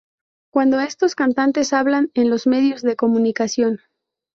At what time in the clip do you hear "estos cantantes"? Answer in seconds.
0.79-1.73